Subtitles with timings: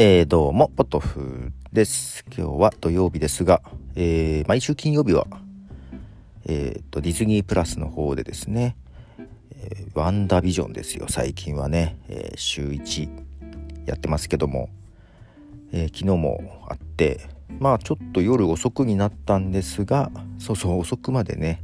[0.00, 2.24] えー、どうも、ポトフです。
[2.28, 3.62] 今日は土曜日ですが、
[3.96, 5.26] えー、毎週金曜日は、
[6.46, 8.76] えーと、ディズニープラスの方でですね、
[9.60, 13.08] えー、ワンダービジョンですよ、最近はね、え、週1
[13.86, 14.68] やってますけども、
[15.72, 17.22] え、昨日もあって、
[17.58, 21.60] まあちょっと夜遅くになったんですが、そうそう遅くまでね、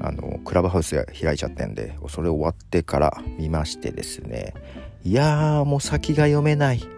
[0.00, 4.54] あのクラブハウスが開いちゃったんでそれ終わってから見ましてですね
[5.04, 6.93] いやーもう先が読めない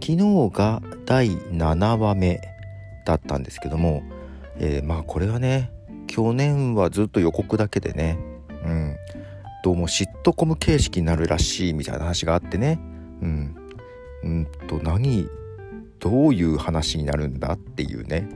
[0.00, 2.40] 昨日が第7話目
[3.04, 4.02] だったんですけども、
[4.58, 5.70] えー、まあこれはね
[6.06, 8.18] 去年はずっと予告だけでね
[8.64, 8.96] うん
[9.62, 12.80] どうもシットコム形式になるらしいみたいな話があってね
[13.20, 13.56] うん
[14.24, 15.28] うんと何
[15.98, 18.28] どういう話になるんだっていうね。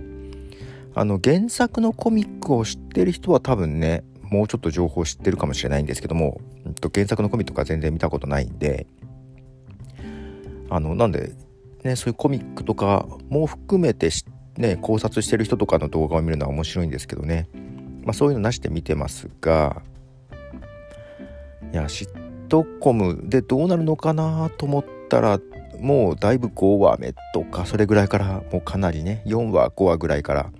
[0.97, 6.41] あの原作のコミックを知ってる人は多分ねもうちょっと情報知ってるかもしれないんですけども
[6.95, 8.87] 原作のコミックとか全然見たことないんで
[10.71, 11.33] あのなんで
[11.85, 14.11] ねそういうコミックとかも含めて
[14.57, 17.49] ね考察してる人とかの動画を見るのは面白いんですけどね。
[18.03, 19.83] まあそういうのなしで見てますが
[21.73, 22.09] いやシッ
[22.49, 25.41] トコムでどうなるのかなと思ったら
[25.81, 30.53] もうだいぶ5話目とかそれぐらいからもうかなりね4話5話ぐらいから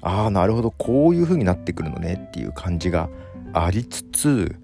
[0.00, 3.10] ああなるほどこういう風になってくるのねっていう感じが
[3.52, 4.56] ありつつ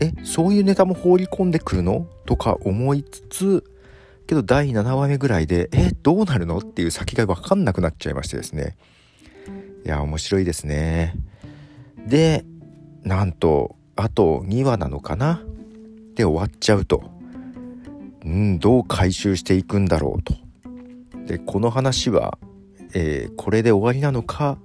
[0.00, 2.06] えそういうネタも放り込んでくるの？
[2.26, 3.64] とか思いつつ
[4.26, 6.58] けど第7話目ぐらいでえどうなるの？
[6.58, 8.76] っていう先が分かんなくなっちゃいましてですね。
[9.84, 11.14] いや面白いですね。
[12.06, 12.44] で
[13.02, 15.42] なんとあと2話なのかな？
[16.14, 17.10] で終わっちゃうと。
[18.24, 20.34] うんどう回収していくんだろうと。
[21.26, 22.38] でこの話は、
[22.94, 24.58] えー、これで終わりなのか？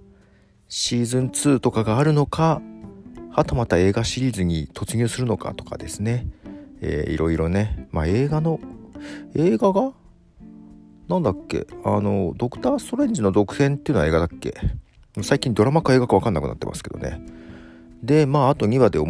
[0.69, 2.61] シーズン2とかがあるのか？
[3.31, 6.27] はたまた映画シリーズに突入するのかとかですね、
[6.81, 8.59] えー、いろいろね、まあ、映画の
[9.35, 9.91] 映画が？
[11.07, 11.67] なんだっけ？
[11.83, 14.53] あのドクター・ストレンジの続編っていうのは映画だっけ？
[15.23, 17.21] 最近ドラマか映画か分かんなくなってますけどね。
[18.03, 19.07] でまああと2話で終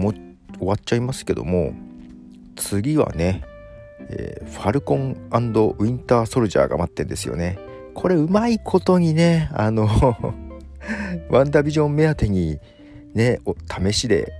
[0.61, 1.73] わっちゃいますけども
[2.55, 3.43] 次はね、
[4.09, 7.59] えー、ファルコンウィンター・ソルジャーが待ってんですよね。
[7.93, 9.87] これうまいことにねあの
[11.29, 12.57] ワンダービジョン目当てに
[13.13, 14.31] ね試しで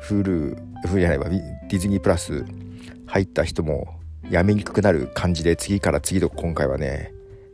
[0.00, 0.56] フル
[0.86, 2.44] フルじゃないわディズニープラス
[3.06, 3.95] 入った人も
[4.30, 7.12] やめにくくなる感じで次から次と今回はね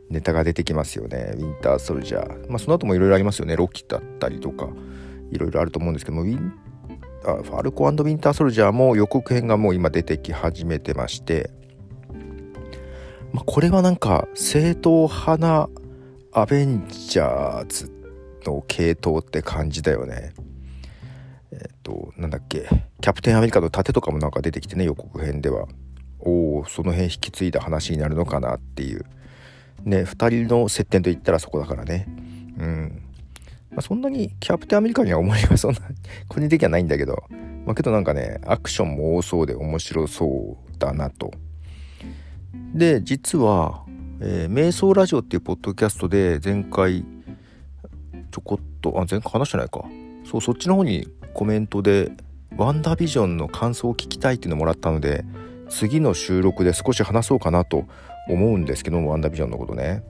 [0.09, 1.33] ネタが出てきますよね。
[1.35, 3.55] ウィンターソルジャーまあその後もいろいろありますよね。
[3.55, 4.67] ロキだったりとか
[5.31, 6.53] いろいろあると思うんですけどもウィン
[7.25, 11.51] あファルコウィンターソルジャーも予告編がもう今出てき始めてまして、
[13.31, 15.69] まあ、これはなんか正統派な
[16.33, 17.91] アベンジャーズ
[18.45, 20.33] の系統って感じだよね。
[21.51, 22.67] えっ、となんだっけ。
[22.99, 25.67] キャプテンアメリカの盾とかもなんか出てきてね予告編では。
[26.25, 29.05] おおその辺引き継いだ話になるのかなっていう。
[29.83, 32.07] ね2人の接点といったらそこだからね。
[32.57, 33.01] うん。
[33.71, 35.79] まあ、そんなにキャプテンアメリカには思いはそんな
[36.27, 37.23] 個人的にはないんだけど。
[37.65, 41.31] まあけどなんかねアクションも多そうで面白そうだなと。
[42.73, 43.83] で実は、
[44.19, 47.05] えー、瞑想ラジオっていうポッドキャストで前回
[48.31, 49.83] ちょこっとあ前回話してないか。
[50.25, 52.11] そうそっちの方にコメントで
[52.55, 55.25] 「ワンダービジョンの感想を聞きたい」っていうのもらったので
[55.69, 57.85] 次の収録で少し話そうかなと
[58.27, 60.03] 思うんですけどもワンダービジョンのことね。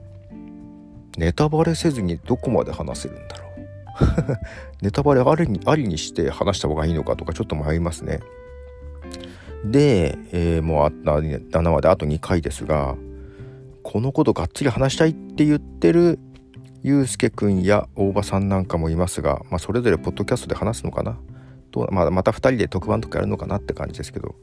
[1.16, 3.54] ネタバレせずにどこまで話せるんだろう。
[4.82, 8.20] ネタバレありにありにして話した方がいいのかとかちょっと迷いますね。
[9.64, 12.96] で、えー、もう7話であと2回ですが
[13.82, 16.18] このことがっつり話したいって言ってる
[16.82, 21.18] ゆうすけくんや大場さんなんかもいますが、まあ、それぞれポッドキャストで話すのかな
[21.70, 24.34] と、まあ、また2人で特番とかやるのかなって感じですけど。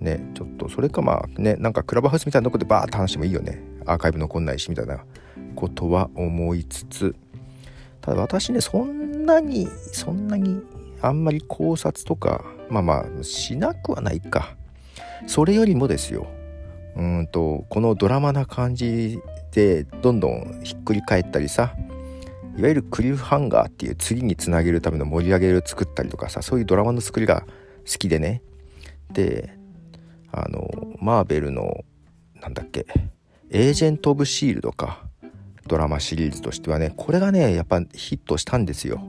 [0.00, 3.62] ねちょっとそれかまあねなんかクラブハウスみたいなとこでバーッと話してもいいよね。
[3.86, 5.04] アーカイブ残んないしみたいな。
[5.58, 7.16] ことは思いつつ。
[8.00, 10.62] ただ私ねそんなにそんなに
[11.02, 14.56] あんまり考察とかまあまあしなくはないか。
[15.26, 16.28] それよりもですよ。
[16.96, 19.18] うんとこのドラマな感じ
[19.52, 21.74] でどんどんひっくり返ったりさ
[22.56, 27.44] いわゆるクリフハンガーっていう次につなげるための盛り上げる作ったりとかさそういうドラマの作りが
[27.90, 28.42] 好きでね。
[29.12, 29.57] で
[30.32, 30.68] あの
[31.00, 31.84] マーベルの
[32.40, 32.86] なんだっけ
[33.50, 35.02] エージェント・オブ・シールドか
[35.66, 39.00] ドラマシリーズとしてはねこれがねやっぱヒットしたんですよ。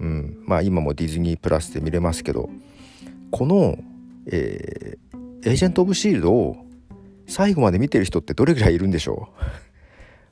[0.00, 2.50] うん、まあ今もディズニープラスで見れますけど
[3.30, 3.76] この、
[4.26, 6.56] えー、エージェント・オブ・シールドを
[7.26, 9.28] 最後まで見てる人ってどれぐらいいるんでしょ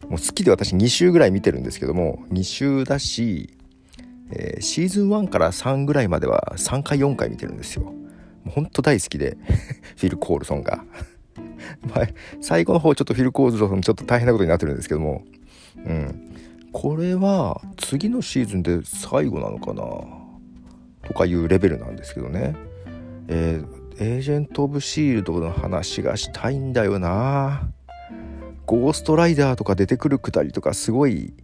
[0.04, 0.06] う？
[0.10, 3.56] もう好きで私2週ぐらい見てるんですけども2週だし、
[4.30, 7.94] えー、シーズン1から3ぐらいまでは3回4回見てるんですよ。
[8.44, 9.36] もうほんと大好きで
[9.96, 10.84] フィル・コールソンが、
[12.40, 15.22] 最後の方ちょっとフィル・コーズロさんちょっと大変なことになってるんですけども、
[15.84, 16.32] うん、
[16.72, 19.82] これは次のシーズンで最後なのかな？
[21.02, 22.54] とかいうレベルなんですけどね、
[23.28, 27.68] えー、エージェント・オブ・シールドの話がしたいんだよな。
[28.64, 31.34] ゴーストライダーとか出てくるくだりとかすごい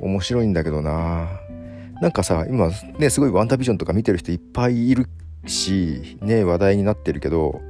[0.00, 1.28] 面白いんだけどな。
[2.00, 5.08] なんかさ今ねすごいワンダービジョンとか見てる人いっぱいいる
[5.46, 7.60] しね話題になってるけど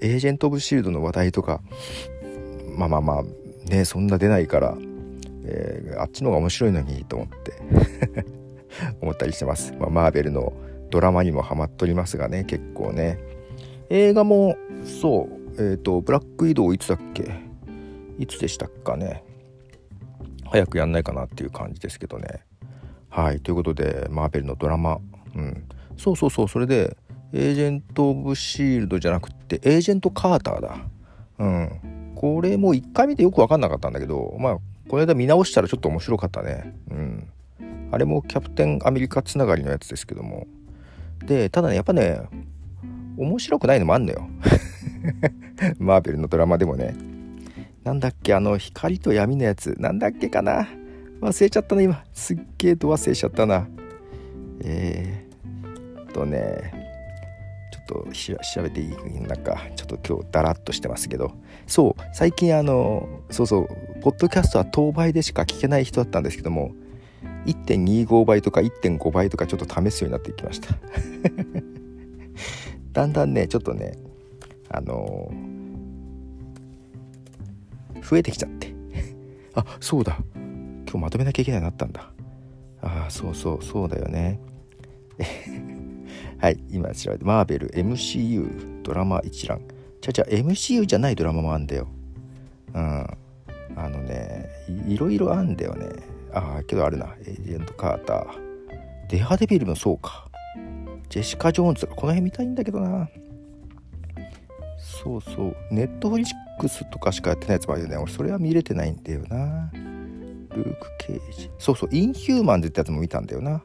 [0.00, 1.60] エージェント・オブ・シールドの話題とか
[2.76, 4.76] まあまあまあねそんな出ないから、
[5.44, 7.54] えー、あっちの方が面白いのにと思って
[9.00, 10.52] 思ったりしてます、まあ、マーベルの
[10.90, 13.18] ドラマにもハマっとりますがね結構ね。
[13.90, 17.34] 映画もそうえっ、ー、とブラック移動いつだっけ？
[18.18, 19.24] いつでしたっかね？
[20.46, 22.42] 早くやんないかなっていう感じですけどね。
[23.08, 24.98] はいということでマーベルのドラマ
[25.36, 25.64] うん。
[25.96, 26.96] そうそうそうそれで
[27.32, 30.76] エージェント・オブ・シールドじゃなくってエージェント・カーターだ。
[31.38, 32.14] うん。
[32.14, 34.58] これも1回見てよく分かんなかったんだけどまあ
[34.88, 36.76] この間見直したらちょっと面白かったね。
[36.90, 37.28] うん。
[37.90, 40.46] あれもキャプテンアメリカつながりのやつですけども。
[41.24, 42.20] でただねやっぱね
[43.16, 44.28] 面白くないのもあんのよ。
[45.78, 46.94] マーベルのドラマでもね。
[47.84, 49.76] なんだっけあの光と闇のやつ。
[49.78, 50.68] なんだっけかな。
[51.20, 52.02] 忘れちゃったな今。
[52.12, 53.68] すっげえと忘れちゃったな。
[54.60, 55.23] えー、
[56.14, 56.72] とね
[57.70, 58.88] ちょっと調べていい
[59.20, 61.32] なんかちょっと今日ダラッとしてますけど。
[61.66, 63.68] そう最近あのそうそう
[64.02, 66.72] ポッドキャストは当倍でしか聞けない人だったんですけども
[67.46, 70.76] 1.25倍とか1.5倍とかちょっと試すようになってきました。
[72.92, 73.98] だんだんねちょっとね
[74.70, 75.30] あの、
[78.02, 78.74] 増えてきちゃって。
[79.54, 80.18] あそうだ。
[80.34, 82.10] 今日まとめなきゃいけないようになったんだ。
[82.82, 84.40] ああそうそうそうだよね。
[86.44, 89.62] はい今調べてマーベル MCU ドラマ一覧。
[90.02, 91.88] ちゃちゃ MCU じゃないドラマもあんだよ。
[92.74, 93.06] うん。
[93.76, 94.50] あのね
[94.86, 95.86] いろいろあんだよね。
[96.34, 97.16] ああけどあるな。
[97.20, 98.26] エージェント・カーター
[99.08, 100.28] デハデビルもそうか。
[101.08, 103.08] ジェシカ・ジョーンズとかこの辺見たいんだけどな。
[104.76, 105.56] そうそう。
[105.70, 106.26] ネットフリッ
[106.60, 107.96] クスとかしかやってないやつもあるよね。
[107.96, 109.70] 俺それは見れてないんだよな。
[109.72, 111.50] ルーク・ケージ。
[111.58, 113.62] そうそうインヒューマンズってやつも見たんだよな。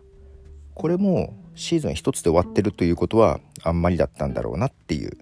[0.79, 5.17] これもシーズン1つで終わってるということはあんまりだったんだろうなっていう、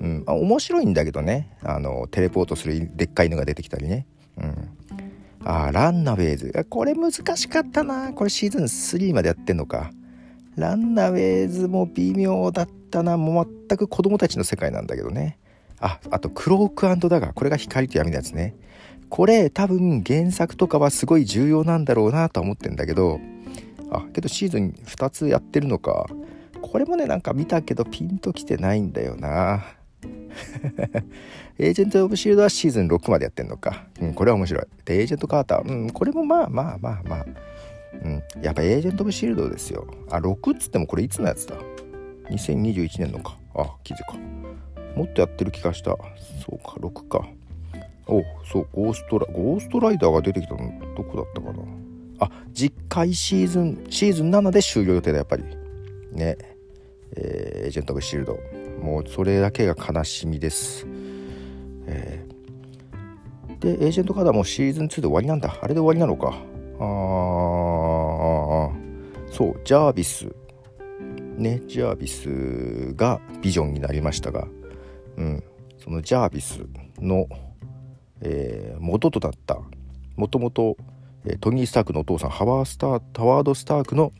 [0.00, 1.56] うん、あ面白いんだけどね。
[1.62, 4.04] あのテレポートするでっかいのが出てきたりね、
[4.36, 4.68] うん、
[5.44, 6.66] あランナウェイズ。
[6.68, 8.12] これ難しかったな。
[8.14, 9.92] これシーズン3までやってんのか。
[10.56, 13.16] ランナウェイズも微妙だったな。
[13.16, 15.38] もう全く子供たちの世界なんだけどね。
[15.78, 17.32] ああとクロークダガー。
[17.32, 18.56] これが光と闇のやつね。
[19.08, 23.20] これ多分原作とかはすごい重要なんだろうなとは思ってんだけど
[23.90, 26.06] あけどシーズン2つやってるのか
[26.60, 29.64] これもねなんか見たけどピンときてないんだよな
[31.58, 33.86] エージェント・オブ・シールドはシーズン6までやってんのか。
[34.00, 34.64] うん、これは面白い。
[34.84, 35.68] で、エージェント・カーター。
[35.68, 37.26] うん、これもまあまあまあまあ。
[38.04, 39.86] うん、やっぱエージェント・オブ・シールドですよ。
[40.10, 41.56] あ、6っつってもこれいつのやつだ
[42.28, 43.38] ?2021 年のか。
[43.54, 44.16] あ、記事か。
[44.94, 45.96] もっとやってる気がした。
[46.44, 47.26] そうか、6か。
[48.06, 51.85] おそう、ゴーストラ、ゴーストライダーが出てきたの、どこだったかな？
[52.18, 55.44] あ、実回シーズン、シーズン7で終了予定だ、やっぱり。
[56.12, 56.36] ね。
[57.16, 58.38] えー、エージェント・オブ・シールド。
[58.80, 60.86] もうそれだけが悲しみです。
[61.86, 65.58] えー、で、エージェントカードはもうシーズン2で終わりなんだ。
[65.60, 66.36] あれで終わりなのか。
[66.78, 66.84] あー、
[69.32, 70.32] そう、ジャービス。
[71.38, 74.48] ね、ジャービスがビジョンになりましたが、
[75.16, 75.44] うん、
[75.78, 76.66] そのジャービス
[76.98, 77.28] の、
[78.22, 79.58] えー、元となった
[80.16, 80.78] もともと
[81.40, 84.12] トニー・スタークのお父さんハワースターハワード・スタークの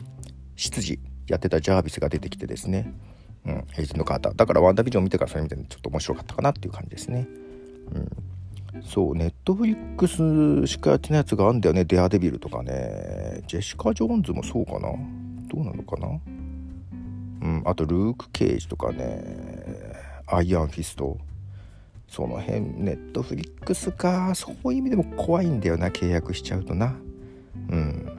[0.57, 0.99] 執事
[1.29, 2.93] やってたジャービスが出てきてですね、
[3.45, 7.29] うん、エージェントカーターだからワンダビジョン見てからそれ見てちょっと面白かったかなっていう感じですね、
[7.93, 8.11] うん、
[8.83, 11.85] そう Netflix しかやってないやつがあるんだよね。
[11.85, 13.43] デアデビルとかね。
[13.47, 14.93] ジェシカ・ジョーンズもそうかな。
[15.49, 16.09] どうなのかな。
[16.09, 19.23] うんあとルーク・ケージとかね。
[20.27, 21.19] アイアンフィスト。
[22.09, 26.97] その辺 Netflix かそういう意味でも怖いんだよな契約しちゃうとな。
[27.71, 28.19] うん。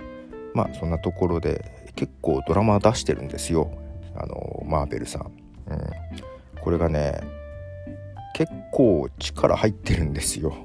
[0.54, 3.72] まあそんなところで結構ドラマ出してるんですよ。
[4.20, 5.32] あのマーベルさん、うん、
[6.60, 7.22] これがね
[8.34, 10.56] 結構力入ってるんですよ、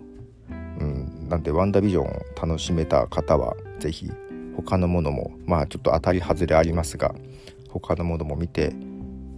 [0.80, 4.10] うん、なんでワンダービジョンを楽しめた方は是非
[4.56, 7.14] 他のものもまあちょっと当たり外れありますが
[7.68, 8.74] 他のものも見て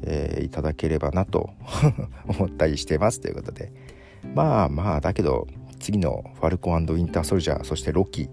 [0.07, 1.51] えー、いただければなと
[2.27, 3.73] 思ったりしてますということで。
[4.35, 5.47] まあまあだけど
[5.79, 8.31] 次のファルコンウィンターソルジャーそしてロキ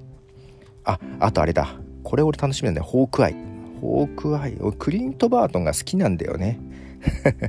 [0.83, 1.75] ああとあれだ。
[2.03, 2.85] これ俺楽しみなんだよ。
[2.85, 3.35] ホークアイ。
[3.81, 4.57] ホークアイ。
[4.77, 6.59] クリント・バートンが好きなんだよね。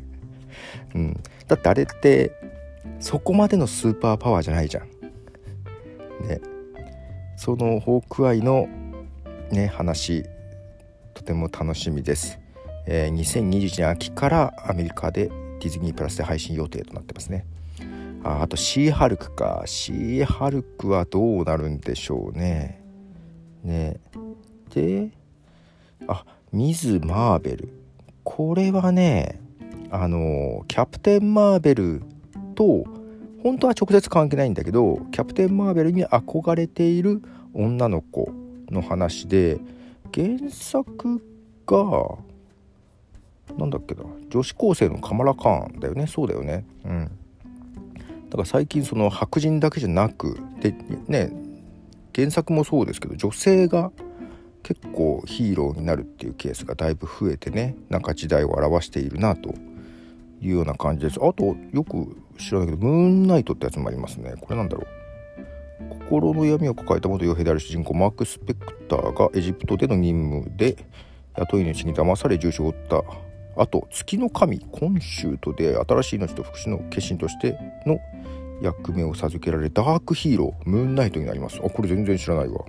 [0.94, 2.32] うん、だってあれって
[3.00, 4.88] そこまでのスーパーパワーじゃないじゃん。
[6.26, 6.40] ね。
[7.36, 8.68] そのホークアイの
[9.50, 10.24] ね話
[11.14, 12.38] とても楽しみです。
[12.86, 17.46] えー、2021年秋からアメリカでディズニープラスで配信予定となってますね。
[18.24, 22.80] ああとシーハルクかシーハルクはどうなるんでしょうね。
[23.64, 24.00] ね
[24.74, 25.10] で
[26.06, 27.68] あミズ・マーベル
[28.24, 29.40] これはね
[29.90, 32.02] あのキャプテン・マーベル
[32.54, 32.84] と
[33.42, 37.22] 本当は直接関係ないんだけどキャプテン・マーベルに憧れている
[37.54, 38.32] 女の子
[38.70, 39.58] の話で
[40.14, 41.22] 原作
[41.66, 42.31] が
[43.58, 44.02] なんだっけな。
[44.30, 46.06] 女子高生のカマラ・カーンだよね。
[46.06, 46.64] そうだよね。
[46.84, 47.10] うん。
[48.30, 50.74] だから最近その白人だけじゃなくで
[51.06, 51.30] ね
[52.14, 53.92] 原作もそうですけど女性が
[54.62, 57.76] 結構ヒーローになるっていうケースがだいぶ増えてね。
[57.90, 59.50] なんか時代を表しているなと
[60.40, 61.18] いうような感じです。
[61.22, 64.34] あとよく知らないけどムーンナイトってやつもありますね。
[64.40, 64.86] これなんだろう。
[66.08, 70.76] 心の闇を抱えた元傭兵である主人公マーク・スペクターがエジプトでの任務で
[71.36, 73.02] 雇い主に騙され重傷を負った。
[73.56, 77.98] あと月の神コンシュートで新しい命と福祉の化身としての
[78.62, 81.58] 役目を授けられダークヒーロームーンナイトになります。
[81.58, 82.64] あこれ全然知らないわ。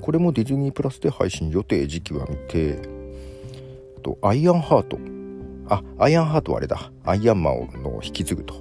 [0.00, 2.80] これもディズニープラスで配信予定時期は見て
[3.98, 4.98] あとアイアンハート。
[5.68, 6.90] あアイアンハートはあれだ。
[7.04, 8.54] アイアンマンの引き継ぐと。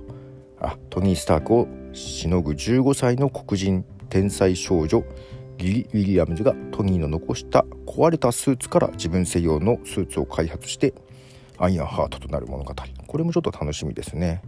[0.61, 5.03] あトニー・スタークをしのぐ15歳の黒人天才少女
[5.57, 10.93] ギリ・ウィリアムズがトニーの残した壊れたスーツから自分専用のスーツを開発して
[11.59, 12.73] アイアンハートとなる物語。
[13.07, 14.41] これもちょっと楽しみですね。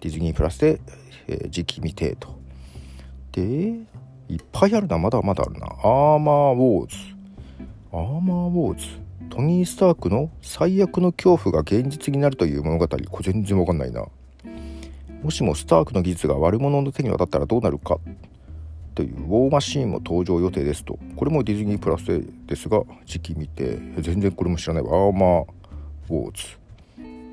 [0.00, 0.80] ディズニープラスで、
[1.26, 2.40] えー、時期未定と。
[3.32, 3.42] で
[4.28, 4.96] いっぱいあるな。
[4.96, 5.66] まだまだあるな。
[5.66, 6.96] アーマーウォーズ。
[7.92, 8.86] アーマーウォーズ。
[9.28, 12.86] トニー・スタークの最悪の恐怖が現実になるという物語。
[12.86, 14.04] これ全然わかんないな。
[15.22, 17.98] もしもスタークの技術が悪者の手に渡ったらどうなるか。
[18.94, 20.98] というウォーマシーンも登場予定ですと。
[21.16, 24.82] これもディズニープラスですが時期見て全然これも知らない。
[24.82, 25.61] わアーマー
[26.08, 26.56] ウォーズ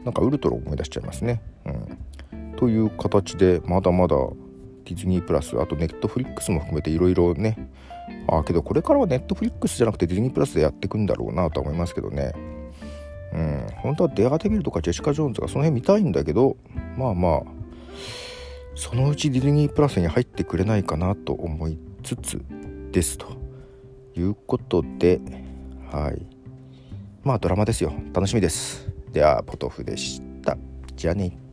[0.03, 4.15] なんかウルトラ思い出しちゃいますね、うん、という形でまだまだ
[4.85, 7.69] ディズニープラスあとネットフリックスも含めていろいろね。
[8.27, 12.33] あけどこれからはネットフリックスじゃなくてディズニープラスでやっていくんだろうなと思いますけどね。
[13.33, 13.67] うん。
[13.77, 16.57] 本当はデアデビルとかジェシカ・ジョーンズとかその辺見たいんだけど
[16.97, 17.43] まあまあ
[18.75, 22.41] そのうちディズニープラスに入ってくれないかなと思いつつ
[22.91, 23.27] ですと
[24.15, 25.21] いうことで
[25.91, 26.38] はい。
[27.23, 27.93] まあドラマですよ。
[28.13, 28.88] 楽しみです。
[29.11, 30.57] ではポトフでした。
[30.95, 31.48] じゃあね。